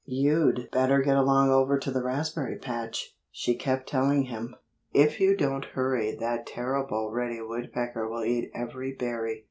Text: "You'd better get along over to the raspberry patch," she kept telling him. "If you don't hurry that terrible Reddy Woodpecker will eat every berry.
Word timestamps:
"You'd 0.07 0.71
better 0.71 1.03
get 1.03 1.15
along 1.15 1.51
over 1.51 1.77
to 1.77 1.91
the 1.91 2.01
raspberry 2.01 2.57
patch," 2.57 3.15
she 3.29 3.53
kept 3.53 3.87
telling 3.87 4.23
him. 4.23 4.55
"If 4.91 5.19
you 5.19 5.37
don't 5.37 5.63
hurry 5.75 6.17
that 6.19 6.47
terrible 6.47 7.11
Reddy 7.11 7.39
Woodpecker 7.43 8.09
will 8.09 8.23
eat 8.25 8.49
every 8.55 8.93
berry. 8.93 9.39